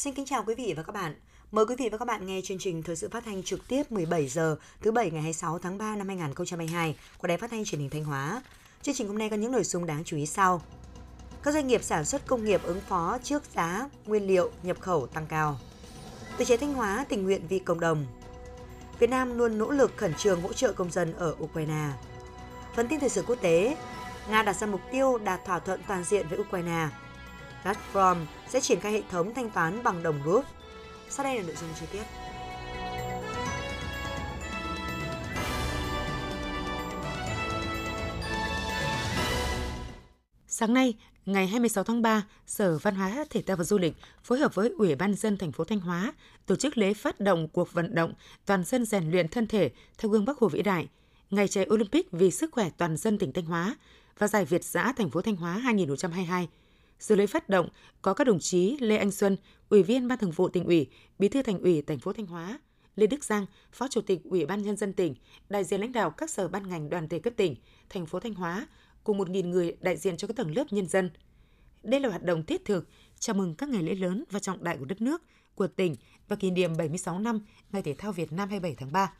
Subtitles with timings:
[0.00, 1.14] Xin kính chào quý vị và các bạn.
[1.52, 3.92] Mời quý vị và các bạn nghe chương trình thời sự phát thanh trực tiếp
[3.92, 7.80] 17 giờ thứ bảy ngày 26 tháng 3 năm 2022 của Đài Phát thanh Truyền
[7.80, 8.42] hình Thanh Hóa.
[8.82, 10.62] Chương trình hôm nay có những nội dung đáng chú ý sau.
[11.42, 15.06] Các doanh nghiệp sản xuất công nghiệp ứng phó trước giá nguyên liệu nhập khẩu
[15.06, 15.58] tăng cao.
[16.38, 18.06] Từ chế Thanh Hóa tình nguyện vì cộng đồng.
[18.98, 21.88] Việt Nam luôn nỗ lực khẩn trương hỗ trợ công dân ở Ukraine.
[22.76, 23.76] Phần tin thời sự quốc tế,
[24.30, 26.88] Nga đặt ra mục tiêu đạt thỏa thuận toàn diện với Ukraine.
[27.64, 28.16] Gazprom
[28.48, 30.44] sẽ triển khai hệ thống thanh toán bằng đồng rút.
[31.08, 32.02] Sau đây là nội dung chi tiết.
[40.46, 40.94] Sáng nay,
[41.26, 44.72] ngày 26 tháng 3, Sở Văn hóa, Thể thao và Du lịch phối hợp với
[44.78, 46.12] Ủy ban dân thành phố Thanh Hóa
[46.46, 48.12] tổ chức lễ phát động cuộc vận động
[48.46, 50.88] toàn dân rèn luyện thân thể theo gương Bắc Hồ vĩ đại,
[51.30, 53.76] Ngày chạy Olympic vì sức khỏe toàn dân tỉnh Thanh Hóa
[54.18, 56.48] và giải Việt giã thành phố Thanh Hóa 2022.
[57.00, 57.68] Dự lễ phát động
[58.02, 59.36] có các đồng chí Lê Anh Xuân,
[59.68, 62.60] Ủy viên Ban Thường vụ tỉnh ủy, Bí thư Thành ủy thành phố Thanh Hóa,
[62.96, 65.14] Lê Đức Giang, Phó Chủ tịch Ủy ban nhân dân tỉnh,
[65.48, 67.56] đại diện lãnh đạo các sở ban ngành đoàn thể cấp tỉnh,
[67.88, 68.66] thành phố Thanh Hóa
[69.04, 71.10] cùng 1.000 người đại diện cho các tầng lớp nhân dân.
[71.82, 74.76] Đây là hoạt động thiết thực chào mừng các ngày lễ lớn và trọng đại
[74.78, 75.22] của đất nước,
[75.54, 75.96] của tỉnh
[76.28, 77.40] và kỷ niệm 76 năm
[77.72, 79.12] Ngày Thể thao Việt Nam 27 tháng 3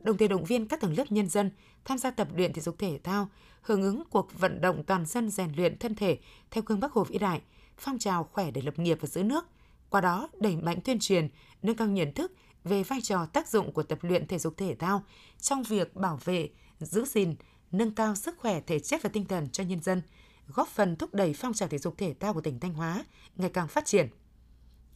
[0.00, 1.50] đồng thời động viên các tầng lớp nhân dân
[1.84, 3.28] tham gia tập luyện thể dục thể thao,
[3.62, 6.18] hưởng ứng cuộc vận động toàn dân rèn luyện thân thể
[6.50, 7.40] theo gương Bắc Hồ vĩ đại,
[7.76, 9.46] phong trào khỏe để lập nghiệp và giữ nước.
[9.90, 11.28] Qua đó, đẩy mạnh tuyên truyền,
[11.62, 12.32] nâng cao nhận thức
[12.64, 15.04] về vai trò tác dụng của tập luyện thể dục thể thao
[15.40, 16.48] trong việc bảo vệ,
[16.80, 17.34] giữ gìn,
[17.72, 20.02] nâng cao sức khỏe thể chất và tinh thần cho nhân dân,
[20.46, 23.04] góp phần thúc đẩy phong trào thể dục thể thao của tỉnh Thanh Hóa
[23.36, 24.08] ngày càng phát triển.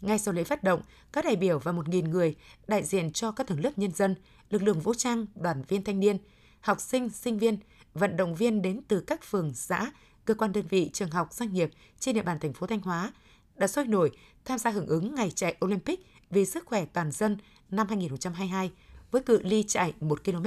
[0.03, 2.37] Ngay sau lễ phát động, các đại biểu và 1.000 người
[2.67, 4.15] đại diện cho các tầng lớp nhân dân,
[4.51, 6.19] lực lượng vũ trang, đoàn viên thanh niên,
[6.61, 7.59] học sinh, sinh viên,
[7.95, 9.93] vận động viên đến từ các phường, xã,
[10.25, 13.13] cơ quan đơn vị, trường học, doanh nghiệp trên địa bàn thành phố Thanh Hóa
[13.57, 14.11] đã sôi nổi
[14.45, 17.39] tham gia hưởng ứng ngày chạy Olympic vì sức khỏe toàn dân
[17.71, 18.73] năm 2022
[19.11, 20.47] với cự ly chạy 1 km.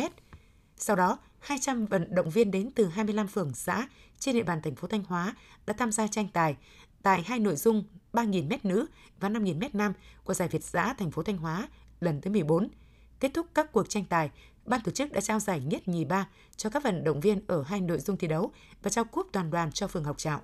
[0.78, 3.88] Sau đó, 200 vận động viên đến từ 25 phường xã
[4.20, 6.56] trên địa bàn thành phố Thanh Hóa đã tham gia tranh tài
[7.04, 7.84] tại hai nội dung
[8.16, 8.86] 3.000 m nữ
[9.20, 9.94] và 5.000 m nam
[10.24, 11.68] của giải Việt giã thành phố Thanh Hóa
[12.00, 12.68] lần thứ 14.
[13.20, 14.32] Kết thúc các cuộc tranh tài,
[14.66, 17.64] ban tổ chức đã trao giải nhất nhì ba cho các vận động viên ở
[17.64, 18.52] hai nội dung thi đấu
[18.84, 20.42] và trao cúp toàn đoàn cho phường học trạo.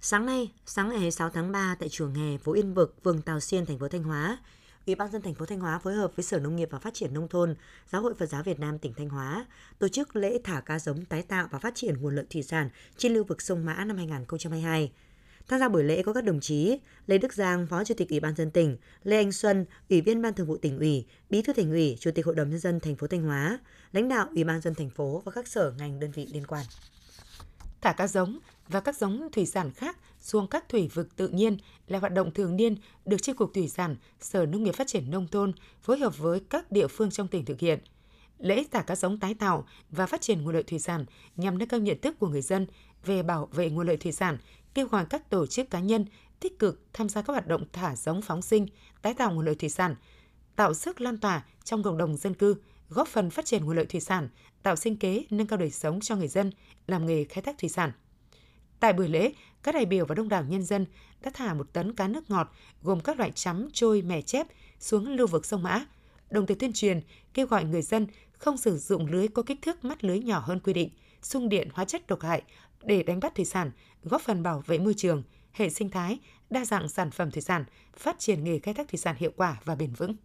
[0.00, 3.40] Sáng nay, sáng ngày 6 tháng 3 tại chùa Nghè, phố Yên Vực, phường Tào
[3.40, 4.38] Xuyên, thành phố Thanh Hóa,
[4.86, 6.94] Ủy ban dân thành phố Thanh Hóa phối hợp với Sở Nông nghiệp và Phát
[6.94, 7.54] triển nông thôn,
[7.90, 9.46] Giáo hội Phật giáo Việt Nam tỉnh Thanh Hóa
[9.78, 12.68] tổ chức lễ thả cá giống tái tạo và phát triển nguồn lợi thủy sản
[12.96, 14.92] trên lưu vực sông Mã năm 2022.
[15.48, 18.20] Tham gia buổi lễ có các đồng chí Lê Đức Giang, Phó Chủ tịch Ủy
[18.20, 21.52] ban dân tỉnh, Lê Anh Xuân, Ủy viên Ban Thường vụ tỉnh ủy, Bí thư
[21.52, 23.58] Thành ủy, Chủ tịch Hội đồng nhân dân thành phố Thanh Hóa,
[23.92, 26.64] lãnh đạo Ủy ban dân thành phố và các sở ngành đơn vị liên quan.
[27.80, 28.38] Thả cá giống
[28.68, 31.56] và các giống thủy sản khác xuống các thủy vực tự nhiên
[31.88, 35.10] là hoạt động thường niên được Chi cục Thủy sản, Sở Nông nghiệp Phát triển
[35.10, 35.52] Nông thôn
[35.82, 37.78] phối hợp với các địa phương trong tỉnh thực hiện.
[38.38, 41.04] Lễ thả cá giống tái tạo và phát triển nguồn lợi thủy sản
[41.36, 42.66] nhằm nâng cao nhận thức của người dân
[43.04, 44.38] về bảo vệ nguồn lợi thủy sản,
[44.74, 46.06] kêu gọi các tổ chức cá nhân
[46.40, 48.66] tích cực tham gia các hoạt động thả giống phóng sinh,
[49.02, 49.94] tái tạo nguồn lợi thủy sản,
[50.56, 52.56] tạo sức lan tỏa trong cộng đồng dân cư,
[52.88, 54.28] góp phần phát triển nguồn lợi thủy sản,
[54.62, 56.50] tạo sinh kế, nâng cao đời sống cho người dân
[56.86, 57.92] làm nghề khai thác thủy sản.
[58.80, 60.86] Tại buổi lễ, các đại biểu và đông đảo nhân dân
[61.20, 62.52] đã thả một tấn cá nước ngọt
[62.82, 64.46] gồm các loại chấm, trôi, mè chép
[64.80, 65.84] xuống lưu vực sông Mã,
[66.30, 67.00] đồng thời tuyên truyền
[67.34, 70.60] kêu gọi người dân không sử dụng lưới có kích thước mắt lưới nhỏ hơn
[70.60, 70.90] quy định,
[71.22, 72.42] xung điện hóa chất độc hại
[72.84, 73.70] để đánh bắt thủy sản,
[74.02, 75.22] góp phần bảo vệ môi trường,
[75.52, 76.18] hệ sinh thái,
[76.50, 77.64] đa dạng sản phẩm thủy sản,
[77.96, 80.16] phát triển nghề khai thác thủy sản hiệu quả và bền vững.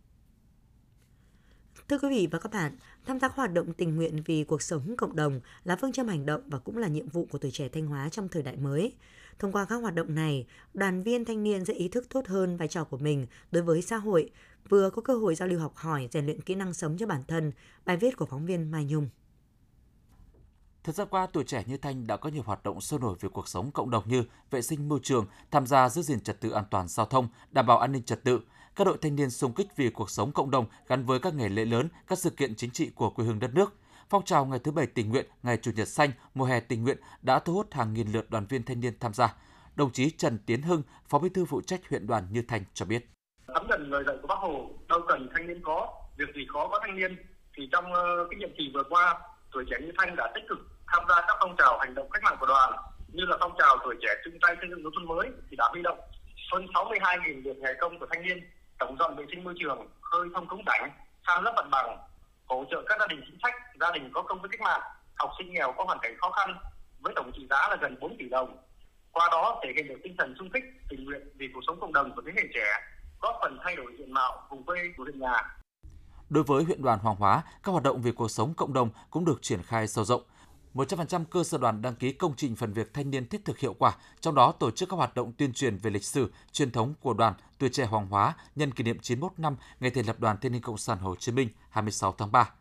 [1.89, 4.95] Thưa quý vị và các bạn, tham gia hoạt động tình nguyện vì cuộc sống
[4.97, 7.69] cộng đồng là phương châm hành động và cũng là nhiệm vụ của tuổi trẻ
[7.69, 8.93] Thanh Hóa trong thời đại mới.
[9.39, 12.57] Thông qua các hoạt động này, đoàn viên thanh niên sẽ ý thức tốt hơn
[12.57, 14.31] vai trò của mình đối với xã hội,
[14.69, 17.23] vừa có cơ hội giao lưu học hỏi, rèn luyện kỹ năng sống cho bản
[17.27, 17.51] thân.
[17.85, 19.09] Bài viết của phóng viên Mai Nhung.
[20.88, 23.30] Thời gian qua, tuổi trẻ như Thanh đã có nhiều hoạt động sôi nổi về
[23.30, 26.50] cuộc sống cộng đồng như vệ sinh môi trường, tham gia giữ gìn trật tự
[26.50, 28.39] an toàn giao thông, đảm bảo an ninh trật tự,
[28.75, 31.50] các đội thanh niên xung kích vì cuộc sống cộng đồng gắn với các ngày
[31.50, 33.74] lễ lớn, các sự kiện chính trị của quê hương đất nước.
[34.10, 36.98] Phong trào ngày thứ bảy tình nguyện, ngày chủ nhật xanh, mùa hè tình nguyện
[37.22, 39.36] đã thu hút hàng nghìn lượt đoàn viên thanh niên tham gia.
[39.75, 42.86] Đồng chí Trần Tiến Hưng, Phó Bí thư phụ trách huyện đoàn Như Thanh cho
[42.86, 43.10] biết.
[43.48, 46.68] Thấm dần lời dạy của Bác Hồ, đâu cần thanh niên có, việc gì khó
[46.68, 47.18] có thanh niên.
[47.57, 49.19] Thì trong ờ, cái nhiệm kỳ vừa qua,
[49.51, 52.24] tuổi trẻ Như Thanh đã tích cực tham gia các phong trào hành động cách
[52.24, 52.72] mạng của đoàn
[53.07, 55.68] như là phong trào tuổi trẻ chung tay xây dựng nông thôn mới thì đã
[55.72, 56.00] huy động
[56.51, 58.50] hơn 62.000 lượt ngày công của thanh niên
[58.80, 60.92] tổng dọn vệ sinh môi trường, khơi thông cống rãnh,
[61.28, 61.98] san lấp mặt bằng,
[62.45, 64.81] hỗ trợ các gia đình chính sách, gia đình có công với cách mạng,
[65.16, 66.56] học sinh nghèo có hoàn cảnh khó khăn
[67.00, 68.57] với tổng trị giá là gần 4 tỷ đồng.
[69.12, 71.94] qua đó thể hiện được tinh thần sung kích tình nguyện vì cuộc sống cộng
[71.94, 72.66] đồng của thế hệ trẻ
[73.22, 75.57] góp phần thay đổi diện mạo vùng quê của huyện nhà
[76.30, 79.25] Đối với huyện đoàn Hoàng Hóa, các hoạt động vì cuộc sống cộng đồng cũng
[79.25, 80.22] được triển khai sâu rộng.
[80.77, 83.75] 100% cơ sở đoàn đăng ký công trình phần việc thanh niên thiết thực hiệu
[83.79, 86.94] quả, trong đó tổ chức các hoạt động tuyên truyền về lịch sử, truyền thống
[87.01, 90.38] của đoàn Tuổi trẻ Hoàng Hóa nhân kỷ niệm 91 năm ngày thành lập Đoàn
[90.41, 92.51] Thanh niên Cộng sản Hồ Chí Minh 26 tháng 3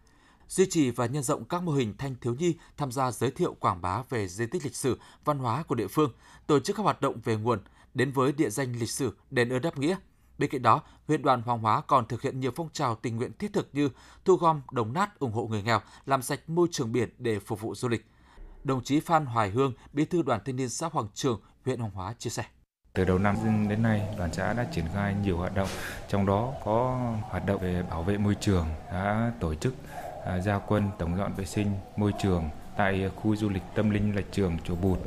[0.49, 3.57] duy trì và nhân rộng các mô hình thanh thiếu nhi tham gia giới thiệu
[3.61, 6.13] quảng bá về di tích lịch sử, văn hóa của địa phương,
[6.47, 7.59] tổ chức các hoạt động về nguồn,
[7.95, 9.97] đến với địa danh lịch sử đền ơn đáp nghĩa.
[10.39, 13.33] Bên cạnh đó, huyện đoàn Hoàng Hóa còn thực hiện nhiều phong trào tình nguyện
[13.39, 13.89] thiết thực như
[14.25, 17.61] thu gom đồng nát ủng hộ người nghèo, làm sạch môi trường biển để phục
[17.61, 18.07] vụ du lịch.
[18.65, 21.93] Đồng chí Phan Hoài Hương, Bí thư Đoàn Thanh niên xã Hoàng Trường, huyện Hoàng
[21.93, 22.45] Hóa chia sẻ.
[22.93, 23.37] Từ đầu năm
[23.69, 25.69] đến nay, đoàn xã đã triển khai nhiều hoạt động,
[26.09, 29.75] trong đó có hoạt động về bảo vệ môi trường, đã tổ chức
[30.27, 31.67] à, gia quân tổng dọn vệ sinh
[31.97, 34.99] môi trường tại khu du lịch tâm linh lạch trường chùa Bụt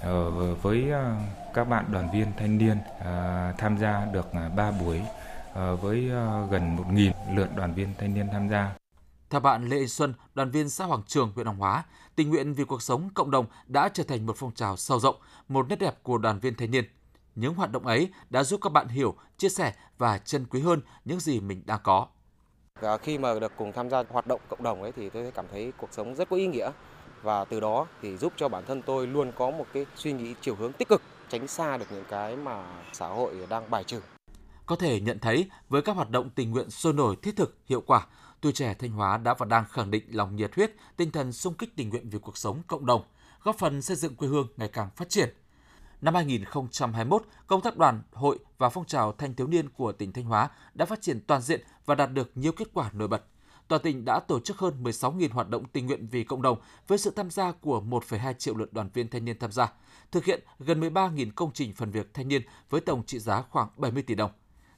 [0.00, 1.16] ờ, với à,
[1.54, 5.00] các bạn đoàn viên thanh niên à, tham gia được 3 buổi
[5.54, 6.00] ờ, với
[6.50, 8.74] gần 1.000 lượt đoàn viên thanh niên tham gia.
[9.30, 11.84] Theo bạn Lê Xuân, đoàn viên xã Hoàng Trường, huyện Hoàng Hóa,
[12.16, 15.16] tình nguyện vì cuộc sống cộng đồng đã trở thành một phong trào sâu rộng,
[15.48, 16.84] một nét đẹp của đoàn viên thanh niên.
[17.34, 20.80] Những hoạt động ấy đã giúp các bạn hiểu, chia sẻ và trân quý hơn
[21.04, 22.06] những gì mình đang có.
[23.02, 25.72] Khi mà được cùng tham gia hoạt động cộng đồng ấy thì tôi cảm thấy
[25.76, 26.70] cuộc sống rất có ý nghĩa
[27.22, 30.34] và từ đó thì giúp cho bản thân tôi luôn có một cái suy nghĩ
[30.40, 31.02] chiều hướng tích cực,
[31.38, 34.00] tránh xa được những cái mà xã hội đang bài trừ.
[34.66, 37.80] Có thể nhận thấy với các hoạt động tình nguyện sôi nổi thiết thực, hiệu
[37.80, 38.06] quả,
[38.40, 41.54] tuổi trẻ Thanh Hóa đã và đang khẳng định lòng nhiệt huyết, tinh thần sung
[41.54, 43.04] kích tình nguyện vì cuộc sống cộng đồng,
[43.42, 45.34] góp phần xây dựng quê hương ngày càng phát triển.
[46.00, 50.24] Năm 2021, công tác đoàn, hội và phong trào thanh thiếu niên của tỉnh Thanh
[50.24, 53.24] Hóa đã phát triển toàn diện và đạt được nhiều kết quả nổi bật.
[53.68, 56.58] Toàn tỉnh đã tổ chức hơn 16.000 hoạt động tình nguyện vì cộng đồng
[56.88, 59.72] với sự tham gia của 1,2 triệu lượt đoàn viên thanh niên tham gia,
[60.12, 63.68] thực hiện gần 13.000 công trình phần việc thanh niên với tổng trị giá khoảng
[63.76, 64.30] 70 tỷ đồng.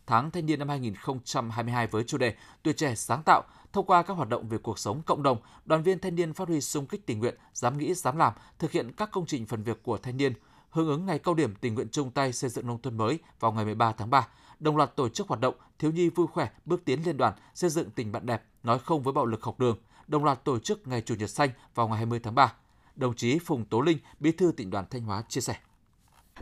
[0.07, 3.43] Tháng Thanh niên năm 2022 với chủ đề Tuổi trẻ sáng tạo,
[3.73, 6.49] thông qua các hoạt động về cuộc sống cộng đồng, đoàn viên thanh niên phát
[6.49, 9.63] huy sung kích tình nguyện, dám nghĩ, dám làm, thực hiện các công trình phần
[9.63, 10.33] việc của thanh niên,
[10.71, 13.53] hưởng ứng ngày cao điểm tình nguyện chung tay xây dựng nông thôn mới vào
[13.53, 14.29] ngày 13 tháng 3,
[14.61, 17.71] đồng loạt tổ chức hoạt động thiếu nhi vui khỏe bước tiến liên đoàn xây
[17.71, 20.87] dựng tình bạn đẹp, nói không với bạo lực học đường, đồng loạt tổ chức
[20.87, 22.53] ngày chủ nhật xanh vào ngày 20 tháng 3.
[22.97, 25.57] Đồng chí Phùng Tố Linh, Bí thư tỉnh đoàn Thanh Hóa chia sẻ.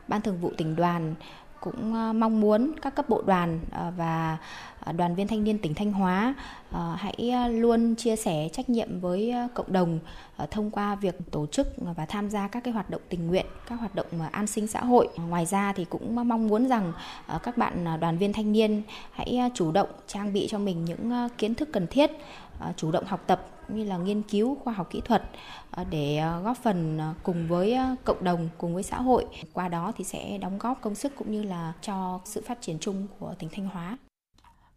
[0.08, 1.14] Ban Thường vụ tỉnh đoàn
[1.64, 4.38] cũng ờ, mong muốn các cấp bộ đoàn ờ, và
[4.81, 6.34] ờ, đoàn viên thanh niên tỉnh Thanh Hóa
[6.96, 9.99] hãy luôn chia sẻ trách nhiệm với cộng đồng
[10.50, 11.66] thông qua việc tổ chức
[11.96, 14.81] và tham gia các cái hoạt động tình nguyện, các hoạt động an sinh xã
[14.81, 15.08] hội.
[15.28, 16.93] Ngoài ra thì cũng mong muốn rằng
[17.43, 18.82] các bạn đoàn viên thanh niên
[19.12, 22.10] hãy chủ động trang bị cho mình những kiến thức cần thiết,
[22.76, 25.22] chủ động học tập như là nghiên cứu khoa học kỹ thuật
[25.70, 29.93] ờ, để ờ, góp phần cùng với cộng đồng cùng với xã hội qua đó
[29.96, 33.34] thì sẽ đóng góp công sức cũng như là cho sự phát triển chung của
[33.38, 33.99] tỉnh Thanh Hóa.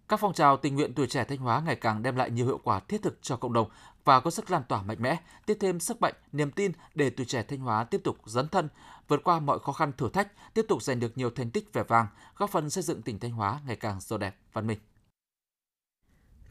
[0.08, 2.60] Các phong trào tình nguyện tuổi trẻ Thanh Hóa ngày càng đem lại nhiều hiệu
[2.64, 3.70] quả thiết thực cho cộng đồng
[4.04, 7.26] và có sức lan tỏa mạnh mẽ, tiếp thêm sức mạnh, niềm tin để tuổi
[7.26, 8.70] trẻ Thanh Hóa tiếp tục dấn thân,
[9.08, 11.84] vượt qua mọi khó khăn thử thách, tiếp tục giành được nhiều thành tích vẻ
[11.88, 14.80] vang, góp phần xây dựng tỉnh Thanh Hóa ngày càng giàu đẹp, văn minh.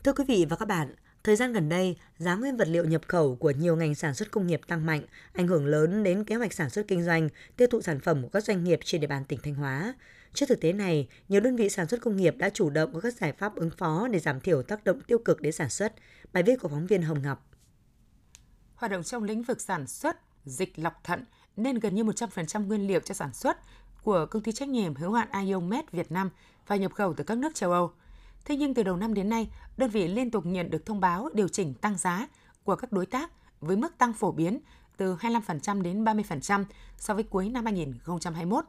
[0.04, 0.94] Thưa quý vị và các bạn,
[1.26, 4.30] Thời gian gần đây, giá nguyên vật liệu nhập khẩu của nhiều ngành sản xuất
[4.30, 5.02] công nghiệp tăng mạnh,
[5.32, 8.28] ảnh hưởng lớn đến kế hoạch sản xuất kinh doanh, tiêu thụ sản phẩm của
[8.28, 9.94] các doanh nghiệp trên địa bàn tỉnh Thanh Hóa.
[10.34, 13.00] Trước thực tế này, nhiều đơn vị sản xuất công nghiệp đã chủ động có
[13.00, 15.92] các giải pháp ứng phó để giảm thiểu tác động tiêu cực đến sản xuất.
[16.32, 17.46] Bài viết của phóng viên Hồng Ngọc.
[18.74, 21.24] Hoạt động trong lĩnh vực sản xuất, dịch lọc thận
[21.56, 23.56] nên gần như 100% nguyên liệu cho sản xuất
[24.02, 26.30] của công ty trách nhiệm hữu hạn Iomed Việt Nam
[26.66, 27.92] và nhập khẩu từ các nước châu Âu–
[28.46, 31.28] Thế nhưng từ đầu năm đến nay, đơn vị liên tục nhận được thông báo
[31.34, 32.28] điều chỉnh tăng giá
[32.64, 34.58] của các đối tác với mức tăng phổ biến
[34.96, 36.64] từ 25% đến 30%
[36.98, 38.64] so với cuối năm 2021.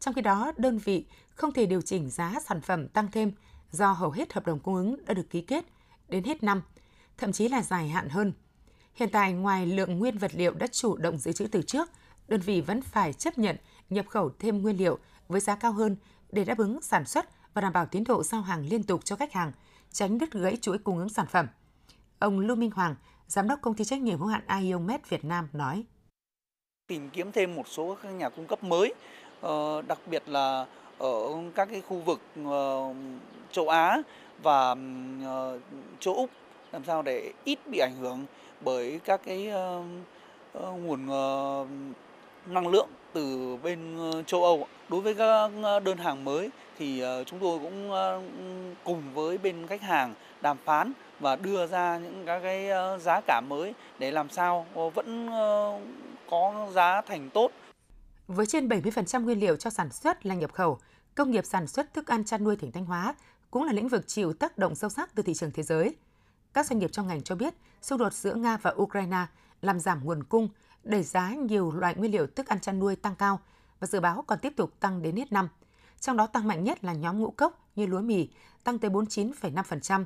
[0.00, 1.04] Trong khi đó, đơn vị
[1.34, 3.32] không thể điều chỉnh giá sản phẩm tăng thêm
[3.70, 5.64] do hầu hết hợp đồng cung ứng đã được ký kết
[6.08, 6.62] đến hết năm,
[7.18, 8.32] thậm chí là dài hạn hơn.
[8.94, 11.90] Hiện tại, ngoài lượng nguyên vật liệu đã chủ động dự trữ từ trước,
[12.28, 13.56] đơn vị vẫn phải chấp nhận
[13.90, 15.96] nhập khẩu thêm nguyên liệu với giá cao hơn
[16.32, 17.28] để đáp ứng sản xuất
[17.58, 19.52] và đảm bảo tiến độ giao hàng liên tục cho khách hàng,
[19.92, 21.46] tránh đứt gãy chuỗi cung ứng sản phẩm.
[22.18, 22.94] Ông Lưu Minh Hoàng,
[23.26, 25.84] giám đốc công ty trách nhiệm hữu hạn Iomed Việt Nam nói:
[26.86, 28.94] Tìm kiếm thêm một số các nhà cung cấp mới,
[29.40, 30.66] ờ, đặc biệt là
[30.98, 31.14] ở
[31.54, 32.94] các cái khu vực ờ,
[33.52, 33.98] châu Á
[34.42, 34.74] và
[35.24, 35.60] ờ,
[36.00, 36.30] châu Úc
[36.72, 38.26] làm sao để ít bị ảnh hưởng
[38.60, 39.52] bởi các cái
[40.54, 41.08] nguồn
[42.50, 44.66] năng lượng từ bên ờ, châu Âu.
[44.88, 47.90] Đối với các ờ, đơn hàng mới thì ờ, chúng tôi cũng
[48.84, 52.68] cùng với bên khách hàng đàm phán và đưa ra những các cái
[53.00, 55.28] giá cả mới để làm sao vẫn
[56.30, 57.50] có giá thành tốt.
[58.28, 60.78] Với trên 70% nguyên liệu cho sản xuất là nhập khẩu,
[61.14, 63.14] công nghiệp sản xuất thức ăn chăn nuôi tỉnh Thanh Hóa
[63.50, 65.96] cũng là lĩnh vực chịu tác động sâu sắc từ thị trường thế giới.
[66.54, 69.26] Các doanh nghiệp trong ngành cho biết, xung đột giữa Nga và Ukraine
[69.62, 70.48] làm giảm nguồn cung,
[70.84, 73.40] đẩy giá nhiều loại nguyên liệu thức ăn chăn nuôi tăng cao
[73.80, 75.48] và dự báo còn tiếp tục tăng đến hết năm.
[76.00, 78.28] Trong đó tăng mạnh nhất là nhóm ngũ cốc như lúa mì,
[78.64, 80.04] tăng tới 49,5%,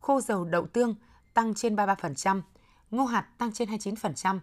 [0.00, 0.94] khô dầu đậu tương
[1.34, 2.42] tăng trên 33%,
[2.90, 4.38] ngô hạt tăng trên 29%.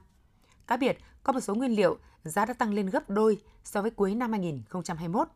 [0.68, 3.92] Cá biệt, có một số nguyên liệu giá đã tăng lên gấp đôi so với
[3.92, 5.28] cuối năm 2021.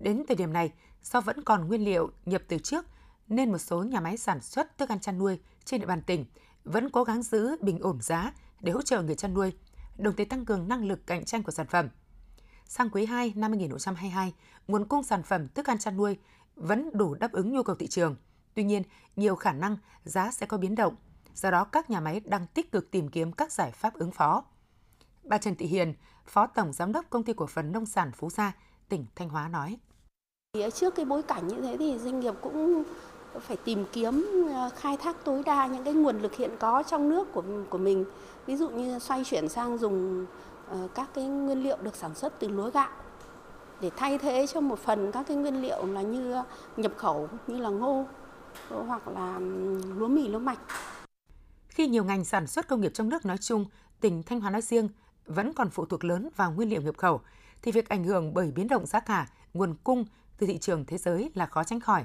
[0.00, 2.86] Đến thời điểm này, do vẫn còn nguyên liệu nhập từ trước,
[3.28, 6.26] nên một số nhà máy sản xuất thức ăn chăn nuôi trên địa bàn tỉnh
[6.64, 8.32] vẫn cố gắng giữ bình ổn giá
[8.62, 9.52] để hỗ trợ người chăn nuôi,
[9.98, 11.88] đồng thời tăng cường năng lực cạnh tranh của sản phẩm.
[12.66, 14.34] Sang quý 2 năm 2022,
[14.68, 16.16] nguồn cung sản phẩm thức ăn chăn nuôi
[16.56, 18.16] vẫn đủ đáp ứng nhu cầu thị trường.
[18.54, 18.82] Tuy nhiên,
[19.16, 20.96] nhiều khả năng giá sẽ có biến động.
[21.34, 24.44] Do đó, các nhà máy đang tích cực tìm kiếm các giải pháp ứng phó.
[25.24, 25.94] Bà Trần Thị Hiền,
[26.26, 28.52] Phó Tổng Giám đốc Công ty Cổ phần Nông sản Phú Gia,
[28.88, 29.78] tỉnh Thanh Hóa nói.
[30.74, 32.84] Trước cái bối cảnh như thế thì doanh nghiệp cũng
[33.40, 37.08] phải tìm kiếm ờ, khai thác tối đa những cái nguồn lực hiện có trong
[37.08, 38.04] nước của của mình.
[38.46, 40.26] Ví dụ như xoay chuyển sang dùng
[40.68, 42.90] ờ, các cái nguyên liệu được sản xuất từ lúa gạo
[43.80, 46.44] để thay thế cho một phần các cái nguyên liệu là như ờ,
[46.76, 48.04] nhập khẩu như là ngô
[48.68, 49.38] hoặc là
[49.96, 50.58] lúa mì lúa mạch.
[51.68, 53.64] Khi nhiều ngành sản xuất công nghiệp trong nước nói chung,
[54.00, 54.88] tỉnh Thanh Hóa nói riêng
[55.26, 57.20] vẫn còn phụ thuộc lớn vào nguyên liệu nhập khẩu,
[57.62, 60.04] thì việc ảnh hưởng bởi biến động giá cả, nguồn cung
[60.38, 62.04] từ thị trường thế giới là khó tránh khỏi.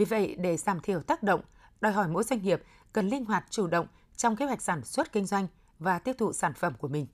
[0.00, 1.40] Vì vậy, để giảm thiểu tác động,
[1.80, 5.12] đòi hỏi mỗi doanh nghiệp cần linh hoạt chủ động trong kế hoạch sản xuất
[5.12, 5.46] kinh doanh
[5.78, 7.06] và tiêu thụ sản phẩm của mình.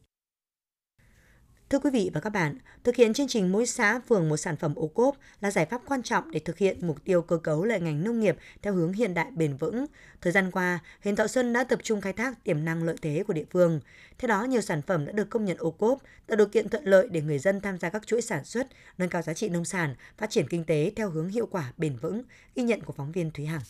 [1.70, 4.56] Thưa quý vị và các bạn, thực hiện chương trình mỗi xã phường một sản
[4.56, 7.64] phẩm ô cốp là giải pháp quan trọng để thực hiện mục tiêu cơ cấu
[7.64, 9.86] lại ngành nông nghiệp theo hướng hiện đại bền vững.
[10.20, 13.24] Thời gian qua, huyện Thọ Xuân đã tập trung khai thác tiềm năng lợi thế
[13.26, 13.80] của địa phương.
[14.18, 16.84] Theo đó, nhiều sản phẩm đã được công nhận ô cốp, tạo điều kiện thuận
[16.84, 18.66] lợi để người dân tham gia các chuỗi sản xuất,
[18.98, 21.96] nâng cao giá trị nông sản, phát triển kinh tế theo hướng hiệu quả bền
[21.96, 22.22] vững,
[22.54, 23.62] ghi nhận của phóng viên Thúy Hằng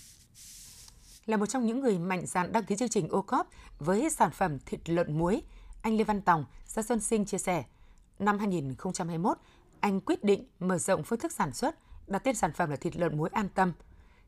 [1.27, 3.49] là một trong những người mạnh dạn đăng ký chương trình ô cốp
[3.79, 5.43] với sản phẩm thịt lợn muối,
[5.83, 7.65] anh Lê Văn Tòng, xã Xuân Sinh chia sẻ–
[8.19, 9.39] Năm 2021,
[9.81, 12.97] anh quyết định mở rộng phương thức sản xuất, đặt tên sản phẩm là thịt
[12.97, 13.73] lợn muối an tâm.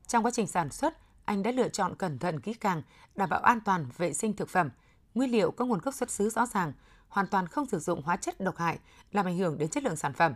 [0.07, 2.83] Trong quá trình sản xuất, anh đã lựa chọn cẩn thận kỹ càng,
[3.15, 4.71] đảm bảo an toàn vệ sinh thực phẩm,
[5.15, 6.73] nguyên liệu có nguồn gốc xuất xứ rõ ràng,
[7.09, 8.79] hoàn toàn không sử dụng hóa chất độc hại
[9.13, 10.35] làm ảnh hưởng đến chất lượng sản phẩm.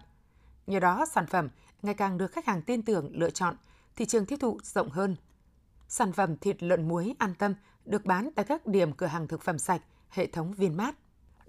[0.66, 1.49] Nhờ đó, sản phẩm
[1.82, 3.56] ngày càng được khách hàng tin tưởng lựa chọn,
[3.97, 5.16] thị trường tiêu thụ rộng hơn.
[5.88, 7.54] Sản phẩm thịt lợn muối an tâm
[7.85, 10.94] được bán tại các điểm cửa hàng thực phẩm sạch, hệ thống viên mát.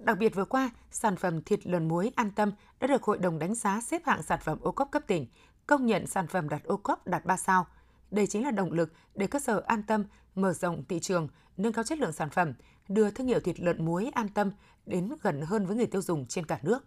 [0.03, 3.39] Đặc biệt vừa qua, sản phẩm thịt lợn muối an tâm đã được Hội đồng
[3.39, 5.27] đánh giá xếp hạng sản phẩm ô cốp cấp tỉnh,
[5.67, 7.65] công nhận sản phẩm đạt ô cốp đạt 3 sao.
[8.12, 10.05] Đây chính là động lực để cơ sở an tâm
[10.36, 12.53] mở rộng thị trường, nâng cao chất lượng sản phẩm,
[12.88, 14.51] đưa thương hiệu thịt lợn muối an tâm
[14.86, 16.86] đến gần hơn với người tiêu dùng trên cả nước.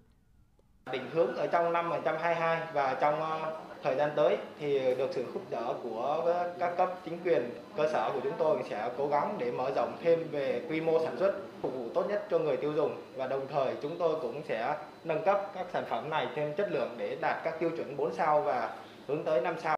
[0.92, 5.24] Định hướng ở trong năm 2022 và trong ờ, thời gian tới thì được sự
[5.34, 6.24] giúp đỡ của
[6.58, 9.98] các cấp chính quyền cơ sở của chúng tôi sẽ cố gắng để mở rộng
[10.02, 13.26] thêm về quy mô sản xuất phục vụ tốt nhất cho người tiêu dùng và
[13.26, 16.94] đồng thời chúng tôi cũng sẽ nâng cấp các sản phẩm này thêm chất lượng
[16.98, 18.76] để đạt các tiêu chuẩn 4 sao và
[19.06, 19.76] hướng tới 5 sao.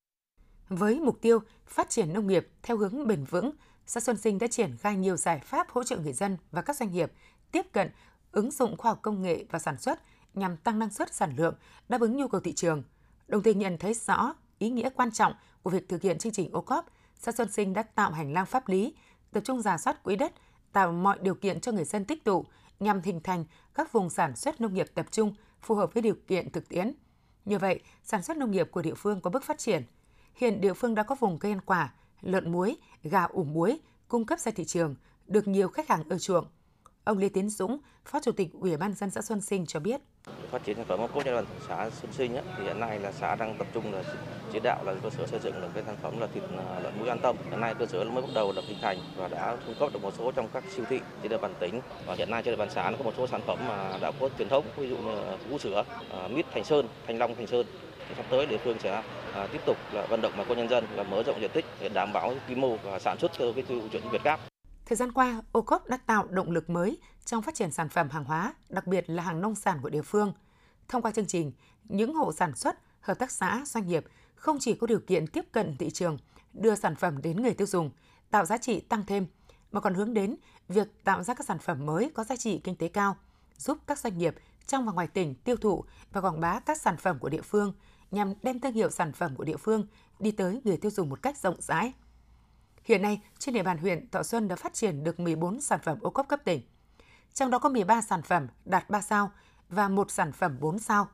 [0.68, 3.50] Với mục tiêu phát triển nông nghiệp theo hướng bền vững,
[3.86, 6.76] xã Xuân Sinh đã triển khai nhiều giải pháp hỗ trợ người dân và các
[6.76, 7.12] doanh nghiệp
[7.52, 7.90] tiếp cận,
[8.32, 9.98] ứng dụng khoa học công nghệ và sản xuất
[10.34, 11.54] nhằm tăng năng suất sản lượng,
[11.88, 12.82] đáp ứng nhu cầu thị trường–
[13.28, 15.32] đồng thời nhận thấy rõ ý nghĩa quan trọng
[15.62, 16.86] của việc thực hiện chương trình ô cóp,
[17.18, 18.94] xã Xuân Sinh đã tạo hành lang pháp lý,
[19.32, 20.32] tập trung giả soát quỹ đất,
[20.72, 22.44] tạo mọi điều kiện cho người dân tích tụ
[22.80, 23.44] nhằm hình thành
[23.74, 26.92] các vùng sản xuất nông nghiệp tập trung phù hợp với điều kiện thực tiễn.
[27.44, 29.82] Như vậy, sản xuất nông nghiệp của địa phương có bước phát triển.
[30.34, 34.26] Hiện địa phương đã có vùng cây ăn quả, lợn muối, gà ủ muối cung
[34.26, 34.94] cấp ra thị trường,
[35.26, 36.46] được nhiều khách hàng ưa chuộng.
[37.04, 40.00] Ông Lê Tiến Dũng, Phó Chủ tịch Ủy ban dân xã Xuân Sinh cho biết.
[40.50, 42.98] Phát triển sản phẩm ô cốp giai đoạn xã Xuân Sinh ấy, thì hiện nay
[42.98, 44.02] là xã đang tập trung là
[44.52, 46.98] chỉ đạo là cơ sở xây dựng được cái sản phẩm là thịt à, lợn
[46.98, 47.36] mũi an tâm.
[47.50, 50.02] Hiện nay cơ sở mới bắt đầu được hình thành và đã cung cấp được
[50.02, 51.80] một số trong các siêu thị trên địa bàn tỉnh.
[52.06, 54.12] Và hiện nay trên địa bàn xã nó có một số sản phẩm mà đã
[54.20, 55.12] có truyền thống, ví dụ như
[55.48, 57.66] vũ sữa, à, mít Thành Sơn, Thanh Long Thành Sơn.
[58.16, 59.02] Sắp tới địa phương sẽ
[59.34, 61.64] à, tiếp tục là vận động bà con nhân dân là mở rộng diện tích
[61.80, 64.40] để đảm bảo quy mô và sản xuất theo cái tiêu chuẩn Việt Gáp.
[64.86, 68.08] Thời gian qua, ô cốp đã tạo động lực mới trong phát triển sản phẩm
[68.10, 70.32] hàng hóa, đặc biệt là hàng nông sản của địa phương.
[70.88, 71.52] Thông qua chương trình,
[71.84, 74.04] những hộ sản xuất, hợp tác xã, doanh nghiệp
[74.34, 76.18] không chỉ có điều kiện tiếp cận thị trường,
[76.52, 77.90] đưa sản phẩm đến người tiêu dùng,
[78.30, 79.26] tạo giá trị tăng thêm,
[79.72, 80.36] mà còn hướng đến
[80.68, 83.16] việc tạo ra các sản phẩm mới có giá trị kinh tế cao,
[83.56, 84.34] giúp các doanh nghiệp
[84.66, 87.72] trong và ngoài tỉnh tiêu thụ và quảng bá các sản phẩm của địa phương
[88.10, 89.86] nhằm đem thương hiệu sản phẩm của địa phương
[90.18, 91.92] đi tới người tiêu dùng một cách rộng rãi.
[92.84, 95.98] Hiện nay, trên địa bàn huyện Thọ Xuân đã phát triển được 14 sản phẩm
[96.00, 96.62] ô cốp cấp tỉnh.
[97.34, 99.30] Trong đó có 13 sản phẩm đạt 3 sao,
[99.68, 101.08] và một sản phẩm 4 sao.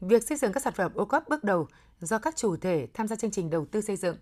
[0.00, 1.68] Việc xây dựng các sản phẩm ô cốp bước đầu
[2.00, 4.16] do các chủ thể tham gia chương trình đầu tư xây dựng.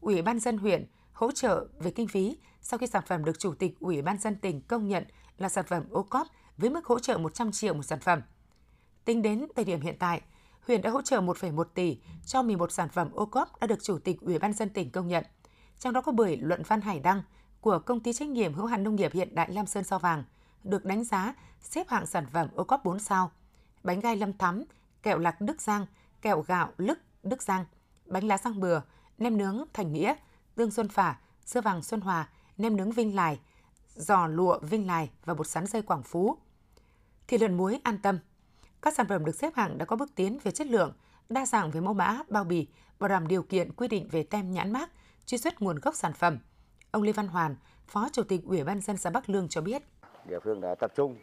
[0.00, 3.54] Ủy ban dân huyện hỗ trợ về kinh phí sau khi sản phẩm được Chủ
[3.54, 5.04] tịch Ủy ban dân tỉnh công nhận
[5.38, 8.22] là sản phẩm ô cốp với mức hỗ trợ 100 triệu một sản phẩm.
[9.04, 10.20] Tính đến thời điểm hiện tại,
[10.66, 13.98] huyện đã hỗ trợ 1,1 tỷ cho 11 sản phẩm ô cốp đã được Chủ
[13.98, 15.24] tịch Ủy ban dân tỉnh công nhận.
[15.78, 17.22] Trong đó có bưởi luận văn Hải Đăng
[17.60, 20.24] của công ty trách nhiệm hữu hạn nông nghiệp hiện đại Lam Sơn Sao Vàng
[20.70, 23.30] được đánh giá xếp hạng sản phẩm ô cốp 4 sao.
[23.82, 24.64] Bánh gai Lâm Thắm,
[25.02, 25.86] kẹo lạc Đức Giang,
[26.22, 27.64] kẹo gạo Lức Đức Giang,
[28.06, 28.80] bánh lá răng bừa,
[29.18, 30.14] nem nướng Thành Nghĩa,
[30.54, 33.40] tương Xuân Phả, sữa vàng Xuân Hòa, nem nướng Vinh Lài,
[33.94, 36.36] giò lụa Vinh Lài và bột sắn dây Quảng Phú.
[37.28, 38.18] Thịt lợn muối an tâm.
[38.82, 40.92] Các sản phẩm được xếp hạng đã có bước tiến về chất lượng,
[41.28, 42.68] đa dạng về mẫu mã, bao bì,
[42.98, 44.90] bảo đảm điều kiện quy định về tem nhãn mác,
[45.26, 46.38] truy xuất nguồn gốc sản phẩm.
[46.90, 47.56] Ông Lê Văn Hoàn,
[47.86, 49.82] Phó Chủ tịch Ủy ban dân xã Bắc Lương cho biết.
[50.28, 51.16] Địa phương đã tập trung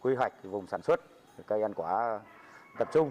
[0.00, 1.00] quy hoạch vùng sản xuất,
[1.46, 2.20] cây ăn quả
[2.78, 3.10] tập trung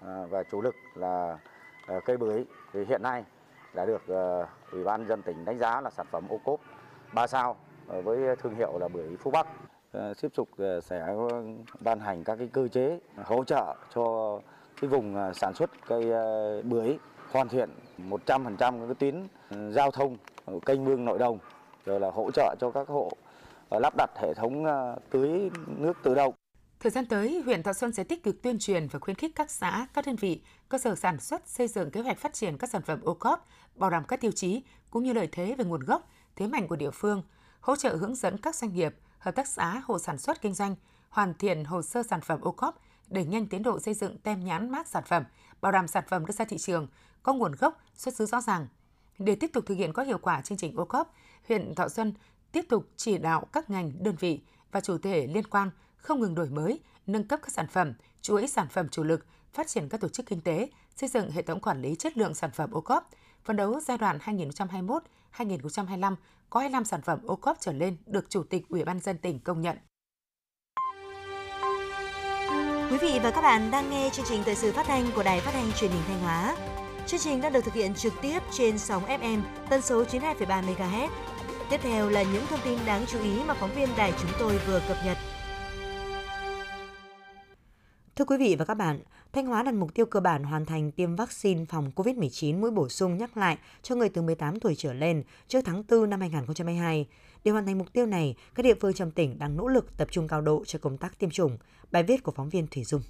[0.00, 1.38] à, và chủ lực là
[1.86, 3.24] à, cây bưởi thì hiện nay
[3.74, 6.60] đã được à, Ủy ban dân tỉnh đánh giá là sản phẩm ô cốp
[7.14, 7.56] 3 sao
[7.86, 9.46] với thương hiệu là bưởi Phú Bắc.
[10.20, 10.48] Tiếp tục
[10.82, 11.16] sẽ
[11.80, 14.38] ban hành các cái cơ chế hỗ trợ cho
[14.80, 16.04] cái vùng sản xuất cây
[16.62, 16.98] bưởi
[17.30, 19.28] hoàn thiện 100% các tuyến
[19.72, 20.16] giao thông
[20.66, 21.38] kênh mương nội đồng,
[21.84, 23.10] rồi là hỗ trợ cho các hộ
[23.78, 26.34] lắp đặt hệ thống ờ, tưới nước tự động
[26.80, 29.50] Thời gian tới, huyện Thọ Xuân sẽ tích cực tuyên truyền và khuyến khích các
[29.50, 32.70] xã, các đơn vị, cơ sở sản xuất xây dựng kế hoạch phát triển các
[32.70, 35.80] sản phẩm ô cốp, bảo đảm các tiêu chí cũng như lợi thế về nguồn
[35.80, 37.22] gốc, thế mạnh của địa phương,
[37.60, 40.76] hỗ trợ hướng dẫn các doanh nghiệp, hợp tác xã, hộ sản xuất kinh doanh
[41.08, 44.44] hoàn thiện hồ sơ sản phẩm ô cốp, đẩy nhanh tiến độ xây dựng tem
[44.44, 45.24] nhãn mác sản phẩm,
[45.60, 46.88] bảo đảm sản phẩm đưa ra thị trường
[47.22, 48.66] có nguồn gốc, xuất xứ rõ ràng.
[49.18, 51.14] Để tiếp tục thực hiện có hiệu quả chương trình ô cốp,
[51.48, 52.12] huyện Thọ Xuân
[52.52, 54.40] tiếp tục chỉ đạo các ngành, đơn vị
[54.72, 58.46] và chủ thể liên quan không ngừng đổi mới, nâng cấp các sản phẩm, chuỗi
[58.46, 61.60] sản phẩm chủ lực, phát triển các tổ chức kinh tế, xây dựng hệ thống
[61.60, 63.10] quản lý chất lượng sản phẩm ô cốp,
[63.44, 64.18] phấn đấu giai đoạn
[65.38, 66.16] 2021-2025
[66.50, 69.38] có 25 sản phẩm ô cốp trở lên được Chủ tịch Ủy ban dân tỉnh
[69.38, 69.76] công nhận.
[72.90, 75.40] Quý vị và các bạn đang nghe chương trình thời sự phát thanh của Đài
[75.40, 76.56] Phát thanh Truyền hình Thanh Hóa.
[77.06, 81.08] Chương trình đang được thực hiện trực tiếp trên sóng FM tần số 92,3 MHz.
[81.70, 84.58] Tiếp theo là những thông tin đáng chú ý mà phóng viên đài chúng tôi
[84.66, 85.18] vừa cập nhật.
[88.16, 89.00] Thưa quý vị và các bạn,
[89.32, 92.88] Thanh Hóa đặt mục tiêu cơ bản hoàn thành tiêm vaccine phòng COVID-19 mũi bổ
[92.88, 97.06] sung nhắc lại cho người từ 18 tuổi trở lên trước tháng 4 năm 2022.
[97.44, 100.08] Để hoàn thành mục tiêu này, các địa phương trong tỉnh đang nỗ lực tập
[100.10, 101.58] trung cao độ cho công tác tiêm chủng.
[101.90, 103.02] Bài viết của phóng viên Thủy Dung.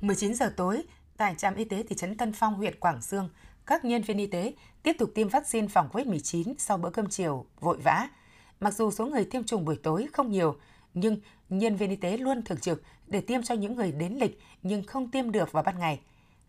[0.00, 0.82] 19 giờ tối,
[1.16, 3.28] tại trạm y tế thị trấn Tân Phong, huyện Quảng Sương,
[3.68, 7.46] các nhân viên y tế tiếp tục tiêm vaccine phòng COVID-19 sau bữa cơm chiều
[7.60, 8.08] vội vã.
[8.60, 10.56] Mặc dù số người tiêm chủng buổi tối không nhiều,
[10.94, 11.16] nhưng
[11.48, 14.84] nhân viên y tế luôn thường trực để tiêm cho những người đến lịch nhưng
[14.84, 16.00] không tiêm được vào ban ngày.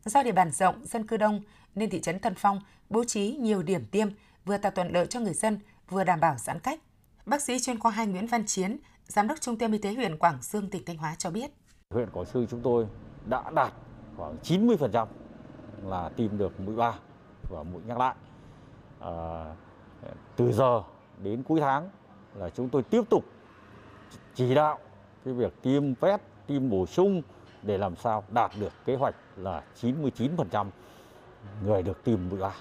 [0.05, 1.41] Do địa bàn rộng, dân cư đông
[1.75, 4.07] nên thị trấn Tân Phong bố trí nhiều điểm tiêm
[4.45, 6.79] vừa tạo thuận lợi cho người dân, vừa đảm bảo giãn cách.
[7.25, 8.77] Bác sĩ chuyên khoa 2 Nguyễn Văn Chiến,
[9.07, 11.51] Giám đốc Trung tâm Y tế huyện Quảng Sương, tỉnh Thanh Hóa cho biết.
[11.89, 12.85] Huyện Quảng Sương chúng tôi
[13.25, 13.73] đã đạt
[14.17, 15.07] khoảng 90%
[15.83, 16.99] là tiêm được mũi 3
[17.49, 18.15] và mũi nhắc lại.
[18.99, 19.45] À,
[20.35, 20.83] từ giờ
[21.23, 21.89] đến cuối tháng
[22.35, 23.25] là chúng tôi tiếp tục
[24.35, 24.79] chỉ đạo
[25.25, 27.21] cái việc tiêm vét, tiêm bổ sung
[27.63, 30.69] để làm sao đạt được kế hoạch là 99%
[31.63, 32.53] người được tiêm mũi 3.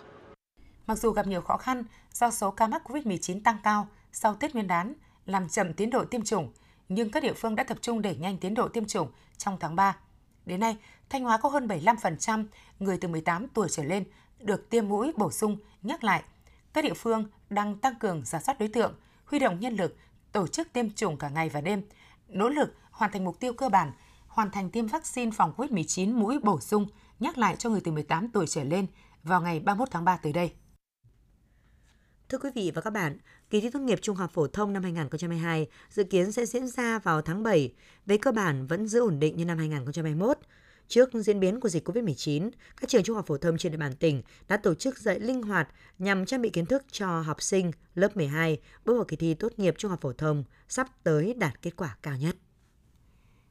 [0.86, 4.54] Mặc dù gặp nhiều khó khăn do số ca mắc COVID-19 tăng cao sau Tết
[4.54, 4.94] Nguyên đán
[5.26, 6.52] làm chậm tiến độ tiêm chủng,
[6.88, 9.76] nhưng các địa phương đã tập trung đẩy nhanh tiến độ tiêm chủng trong tháng
[9.76, 9.96] 3.
[10.46, 10.76] Đến nay,
[11.10, 12.44] Thanh Hóa có hơn 75%
[12.78, 14.04] người từ 18 tuổi trở lên
[14.40, 16.22] được tiêm mũi bổ sung nhắc lại.
[16.72, 19.96] Các địa phương đang tăng cường giả soát đối tượng, huy động nhân lực
[20.32, 21.82] tổ chức tiêm chủng cả ngày và đêm,
[22.28, 23.92] nỗ lực hoàn thành mục tiêu cơ bản,
[24.28, 26.86] hoàn thành tiêm vaccine phòng COVID-19 mũi bổ sung,
[27.18, 28.86] nhắc lại cho người từ 18 tuổi trở lên
[29.22, 30.52] vào ngày 31 tháng 3 tới đây.
[32.28, 33.18] Thưa quý vị và các bạn,
[33.50, 36.98] kỳ thi tốt nghiệp trung học phổ thông năm 2022 dự kiến sẽ diễn ra
[36.98, 37.74] vào tháng 7,
[38.06, 40.38] về cơ bản vẫn giữ ổn định như năm 2021.
[40.88, 43.96] Trước diễn biến của dịch COVID-19, các trường trung học phổ thông trên địa bàn
[43.96, 47.72] tỉnh đã tổ chức dạy linh hoạt nhằm trang bị kiến thức cho học sinh
[47.94, 51.62] lớp 12 bước vào kỳ thi tốt nghiệp trung học phổ thông sắp tới đạt
[51.62, 52.36] kết quả cao nhất.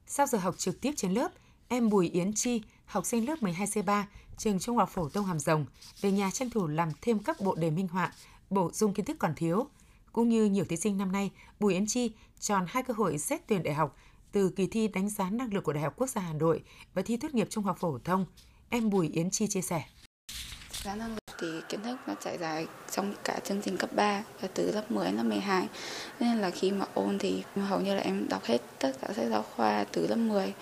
[0.08, 1.32] Sau giờ học trực tiếp trên lớp,
[1.68, 4.04] em Bùi Yến Chi, học sinh lớp 12C3,
[4.38, 5.66] trường Trung học phổ thông Hàm Rồng,
[6.02, 8.14] về nhà tranh thủ làm thêm các bộ đề minh họa,
[8.50, 9.68] bổ sung kiến thức còn thiếu.
[10.12, 13.48] Cũng như nhiều thí sinh năm nay, Bùi Yến Chi tròn hai cơ hội xét
[13.48, 13.98] tuyển đại học
[14.32, 16.64] từ kỳ thi đánh giá năng lực của Đại học Quốc gia Hà Nội
[16.94, 18.26] và thi tốt nghiệp trung học phổ thông.
[18.70, 19.84] Em Bùi Yến Chi chia sẻ.
[20.72, 24.24] Giá năng lực thì kiến thức nó trải dài trong cả chương trình cấp 3
[24.42, 25.68] và từ lớp 10 đến lớp 12.
[26.20, 29.26] Nên là khi mà ôn thì hầu như là em đọc hết tất cả sách
[29.30, 30.54] giáo khoa từ lớp 10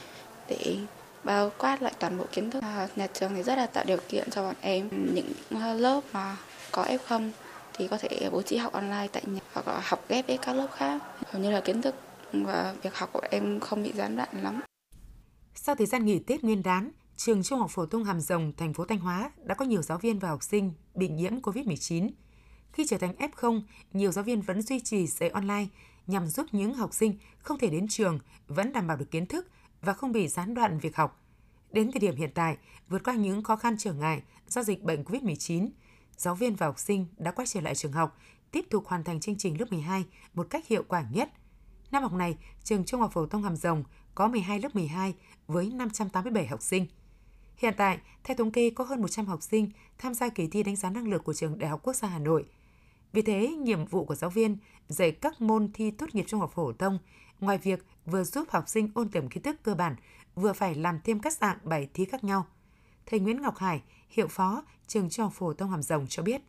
[0.48, 0.78] để
[1.24, 2.64] bao quát lại toàn bộ kiến thức.
[2.96, 5.34] Nhà trường thì rất là tạo điều kiện cho bọn em, những
[5.78, 6.38] lớp mà
[6.72, 7.30] có F0
[7.74, 10.54] thì có thể bố trí học online tại nhà hoặc là học ghép với các
[10.54, 11.02] lớp khác.
[11.32, 11.96] Hầu như là kiến thức
[12.34, 14.62] và việc học của em không bị gián đoạn lắm.
[15.56, 18.74] Sau thời gian nghỉ Tết Nguyên đán, trường Trung học phổ thông Hàm Rồng, thành
[18.74, 22.10] phố Thanh Hóa đã có nhiều giáo viên và học sinh bị nhiễm COVID-19.
[22.72, 23.62] Khi trở thành F0,
[23.94, 25.66] nhiều giáo viên vẫn duy trì dạy online
[26.08, 29.48] nhằm giúp những học sinh không thể đến trường vẫn đảm bảo được kiến thức
[29.82, 31.22] và không bị gián đoạn việc học.
[31.72, 32.58] Đến thời điểm hiện tại,
[32.90, 35.70] vượt qua những khó khăn trở ngại do dịch bệnh COVID-19,
[36.18, 38.18] giáo viên và học sinh đã quay trở lại trường học,
[38.52, 41.30] tiếp tục hoàn thành chương trình lớp 12 một cách hiệu quả nhất.
[41.96, 43.84] Năm học này, trường Trung học phổ thông Hàm Rồng
[44.16, 45.14] có 12 lớp 12
[45.48, 46.86] với 587 học sinh.
[47.58, 50.76] Hiện tại, theo thống kê có hơn 100 học sinh tham gia kỳ thi đánh
[50.76, 52.46] giá năng lực của trường Đại học Quốc gia Hà Nội.
[53.14, 56.52] Vì thế, nhiệm vụ của giáo viên dạy các môn thi tốt nghiệp trung học
[56.56, 57.00] phổ thông,
[57.40, 59.96] ngoài việc vừa giúp học sinh ôn tập kiến thức cơ bản,
[60.36, 62.46] vừa phải làm thêm các dạng bài thi khác nhau.
[63.06, 66.42] Thầy Nguyễn Ngọc Hải, hiệu phó trường Trung học phổ thông Hàm Rồng cho biết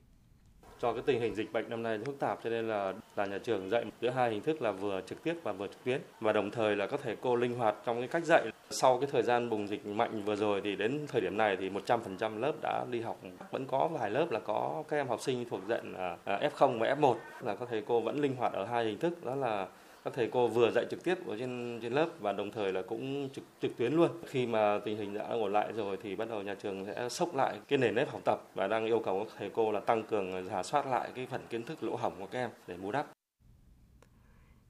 [0.81, 3.39] do cái tình hình dịch bệnh năm nay phức tạp cho nên là là nhà
[3.39, 6.01] trường dạy giữa hai hình thức là vừa trực tiếp và vừa trực tuyến.
[6.21, 8.45] Và đồng thời là các thầy cô linh hoạt trong cái cách dạy.
[8.71, 11.71] Sau cái thời gian bùng dịch mạnh vừa rồi thì đến thời điểm này thì
[11.71, 13.21] 100% lớp đã đi học.
[13.51, 16.79] Vẫn có vài lớp là có các em học sinh thuộc diện à, à, F0
[16.79, 19.25] và F1 là các thầy cô vẫn linh hoạt ở hai hình thức.
[19.25, 19.67] Đó là
[20.07, 22.83] các thầy cô vừa dạy trực tiếp ở trên trên lớp và đồng thời là
[22.83, 24.11] cũng trực trực tuyến luôn.
[24.27, 27.35] Khi mà tình hình đã ổn lại rồi thì bắt đầu nhà trường sẽ sốc
[27.35, 30.03] lại cái nền nếp học tập và đang yêu cầu các thầy cô là tăng
[30.03, 32.93] cường giả soát lại cái phần kiến thức lỗ hổng của các em để bù
[32.93, 33.07] đắp.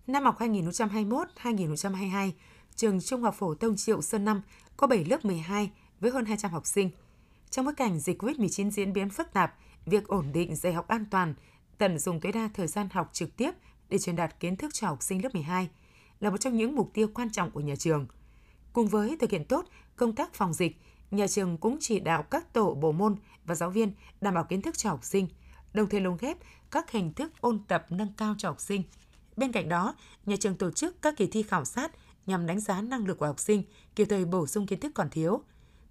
[0.07, 2.31] Năm học 2021-2022,
[2.77, 4.42] trường Trung học phổ thông Triệu Sơn Năm
[4.77, 5.70] có 7 lớp 12
[6.01, 6.90] với hơn 200 học sinh.
[7.51, 9.55] Trong bối cảnh dịch COVID-19 diễn biến phức tạp,
[9.87, 11.35] việc ổn định dạy học an toàn,
[11.79, 13.51] tận dụng tối đa thời gian học trực tiếp
[13.88, 15.68] để truyền đạt kiến thức cho học sinh lớp 12
[16.20, 18.07] là một trong những mục tiêu quan trọng của nhà trường.
[18.72, 20.77] Cùng với thực hiện tốt công tác phòng dịch,
[21.11, 24.62] nhà trường cũng chỉ đạo các tổ bộ môn và giáo viên đảm bảo kiến
[24.62, 25.29] thức cho học sinh,
[25.75, 26.37] đồng thời lồng ghép
[26.70, 28.83] các hình thức ôn tập nâng cao cho học sinh.
[29.37, 29.94] Bên cạnh đó,
[30.27, 31.92] nhà trường tổ chức các kỳ thi khảo sát
[32.27, 33.62] nhằm đánh giá năng lực của học sinh,
[33.94, 35.40] kịp thời bổ sung kiến thức còn thiếu.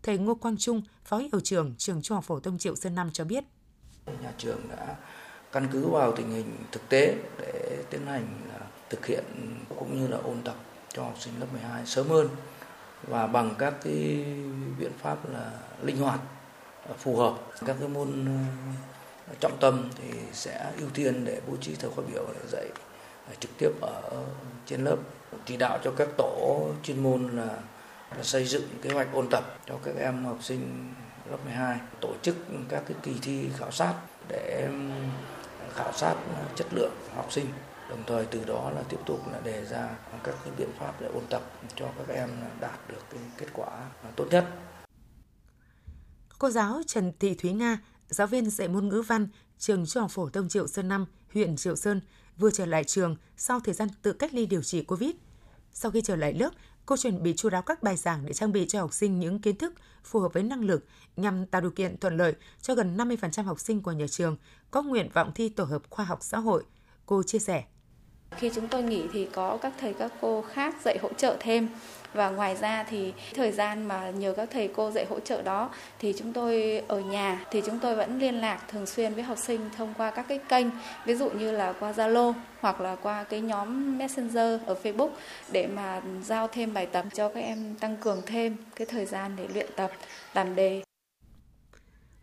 [0.04, 3.10] Thầy Ngô Quang Trung, Phó Hiệu trưởng trường Trung học phổ thông Triệu Sơn Năm
[3.14, 3.44] cho biết.
[4.22, 4.96] Nhà trường đã
[5.52, 9.24] căn cứ vào tình hình thực tế để tiến hành à, thực hiện
[9.80, 10.56] cũng như là ôn tập
[10.94, 12.30] cho học sinh lớp 12 sớm hơn
[13.08, 14.26] và bằng các cái
[14.80, 16.20] biện pháp là linh hoạt
[16.90, 17.34] à, phù hợp.
[17.66, 18.28] Các cái môn
[19.28, 22.70] à, trọng tâm thì sẽ ưu tiên để bố trí thời khóa biểu để dạy
[23.40, 24.02] trực tiếp ở
[24.66, 24.98] trên lớp.
[25.46, 27.58] Chỉ đạo cho các tổ chuyên môn là,
[28.18, 30.94] là xây dựng kế hoạch ôn tập cho các em học sinh
[31.32, 32.36] lớp 12 tổ chức
[32.70, 33.94] các cái kỳ thi khảo sát
[34.28, 34.70] để
[35.76, 36.16] khảo sát
[36.56, 37.46] chất lượng học sinh
[37.90, 41.08] đồng thời từ đó là tiếp tục là đề ra các cái biện pháp để
[41.08, 44.46] ôn tập cho các em đạt được cái kết quả tốt nhất.
[46.40, 50.12] Cô giáo Trần Thị Thúy Nga, giáo viên dạy môn ngữ văn trường Trung học
[50.12, 52.02] phổ thông Triệu Sơn Năm, huyện Triệu Sơn
[52.38, 55.12] vừa trở lại trường sau thời gian tự cách ly điều trị Covid.
[55.72, 56.50] Sau khi trở lại lớp,
[56.86, 59.42] cô chuẩn bị chú đáo các bài giảng để trang bị cho học sinh những
[59.42, 62.98] kiến thức phù hợp với năng lực nhằm tạo điều kiện thuận lợi cho gần
[62.98, 64.38] 50% học sinh của nhà trường
[64.72, 66.64] có nguyện vọng thi tổ hợp khoa học xã hội.
[67.06, 67.64] Cô chia sẻ.
[68.38, 71.70] Khi chúng tôi nghỉ thì có các thầy các cô khác dạy hỗ trợ thêm
[72.14, 75.70] và ngoài ra thì thời gian mà nhờ các thầy cô dạy hỗ trợ đó
[76.00, 79.38] thì chúng tôi ở nhà thì chúng tôi vẫn liên lạc thường xuyên với học
[79.38, 80.68] sinh thông qua các cái kênh
[81.06, 85.10] ví dụ như là qua Zalo hoặc là qua cái nhóm Messenger ở Facebook
[85.52, 89.32] để mà giao thêm bài tập cho các em tăng cường thêm cái thời gian
[89.36, 89.92] để luyện tập
[90.34, 90.84] làm đề.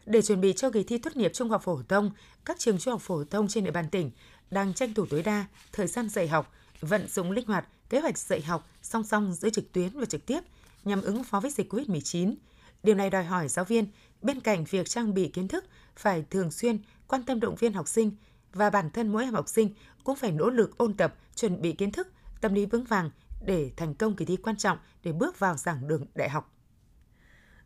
[0.07, 2.11] Để chuẩn bị cho kỳ thi tốt nghiệp trung học phổ thông,
[2.44, 4.11] các trường trung học phổ thông trên địa bàn tỉnh
[4.52, 8.18] đang tranh thủ tối đa thời gian dạy học, vận dụng linh hoạt kế hoạch
[8.18, 10.40] dạy học song song giữa trực tuyến và trực tiếp
[10.84, 12.34] nhằm ứng phó với dịch COVID-19.
[12.82, 13.86] Điều này đòi hỏi giáo viên
[14.22, 15.64] bên cạnh việc trang bị kiến thức
[15.96, 18.12] phải thường xuyên quan tâm động viên học sinh
[18.52, 19.70] và bản thân mỗi em học sinh
[20.04, 22.08] cũng phải nỗ lực ôn tập, chuẩn bị kiến thức,
[22.40, 23.10] tâm lý vững vàng
[23.44, 26.54] để thành công kỳ thi quan trọng để bước vào giảng đường đại học.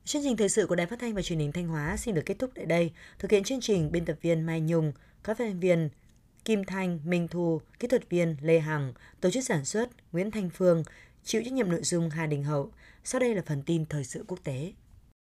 [0.04, 2.22] Chương trình thời sự của Đài Phát thanh và Truyền hình Thanh Hóa xin được
[2.26, 2.92] kết thúc tại đây.
[3.18, 4.92] Thực hiện chương trình biên tập viên Mai Nhung,
[5.24, 5.88] các phóng viên
[6.46, 10.50] Kim Thanh, Minh Thu, kỹ thuật viên Lê Hằng, tổ chức sản xuất Nguyễn Thanh
[10.50, 10.82] Phương,
[11.24, 12.70] chịu trách nhiệm nội dung Hà Đình Hậu.
[13.04, 14.72] Sau đây là phần tin thời sự quốc tế.